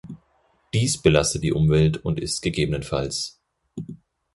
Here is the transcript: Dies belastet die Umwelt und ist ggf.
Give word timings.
Dies 0.73 0.99
belastet 0.99 1.43
die 1.43 1.53
Umwelt 1.53 1.97
und 2.03 2.19
ist 2.19 2.41
ggf. 2.41 3.35